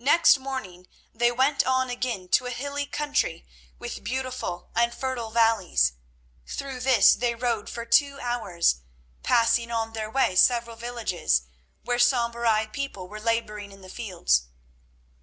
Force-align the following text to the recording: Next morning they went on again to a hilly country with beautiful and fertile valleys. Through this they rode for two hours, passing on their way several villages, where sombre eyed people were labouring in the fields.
Next 0.00 0.38
morning 0.38 0.86
they 1.12 1.30
went 1.30 1.62
on 1.66 1.90
again 1.90 2.28
to 2.30 2.46
a 2.46 2.50
hilly 2.52 2.86
country 2.86 3.44
with 3.78 4.02
beautiful 4.02 4.70
and 4.74 4.94
fertile 4.94 5.30
valleys. 5.30 5.92
Through 6.46 6.80
this 6.80 7.12
they 7.12 7.34
rode 7.34 7.68
for 7.68 7.84
two 7.84 8.18
hours, 8.18 8.76
passing 9.22 9.70
on 9.70 9.92
their 9.92 10.08
way 10.10 10.36
several 10.36 10.76
villages, 10.76 11.42
where 11.82 11.98
sombre 11.98 12.48
eyed 12.48 12.72
people 12.72 13.08
were 13.08 13.20
labouring 13.20 13.70
in 13.70 13.82
the 13.82 13.90
fields. 13.90 14.46